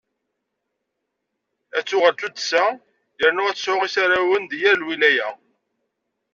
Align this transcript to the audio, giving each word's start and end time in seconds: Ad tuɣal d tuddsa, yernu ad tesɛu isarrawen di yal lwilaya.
Ad 1.77 1.85
tuɣal 1.87 2.15
d 2.15 2.17
tuddsa, 2.19 2.63
yernu 3.19 3.41
ad 3.45 3.55
tesɛu 3.55 3.77
isarrawen 3.87 4.43
di 4.49 4.57
yal 4.63 4.77
lwilaya. 4.81 5.29